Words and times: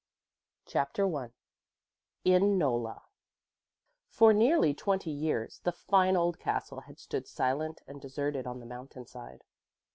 CHAPTER 0.65 1.15
I 1.15 1.29
IN 2.25 2.57
NOLLA 2.57 3.03
For 4.09 4.33
nearly 4.33 4.73
twenty 4.73 5.11
years 5.11 5.59
the 5.63 5.71
fine 5.71 6.15
old 6.17 6.39
castle 6.39 6.79
had 6.79 6.97
stood 6.97 7.27
silent 7.27 7.83
and 7.85 8.01
deserted 8.01 8.47
on 8.47 8.59
the 8.59 8.65
mountain 8.65 9.05
side. 9.05 9.43